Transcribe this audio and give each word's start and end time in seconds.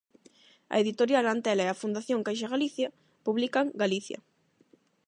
A 0.73 0.75
editorial 0.83 1.25
Antela 1.33 1.63
e 1.65 1.69
a 1.71 1.79
Fundación 1.81 2.25
Caixa 2.27 2.51
Galicia 2.53 2.87
publican 3.25 3.65
Galicia. 3.81 4.19